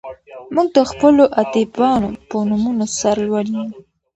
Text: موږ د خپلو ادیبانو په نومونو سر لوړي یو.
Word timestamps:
موږ 0.55 0.67
د 0.75 0.79
خپلو 0.91 1.23
ادیبانو 1.41 2.09
په 2.29 2.35
نومونو 2.49 2.85
سر 2.97 3.15
لوړي 3.27 3.51
یو. 3.65 3.77